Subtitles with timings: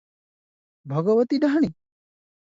[0.95, 1.71] ଭଗବତୀ ଡାହାଣୀ?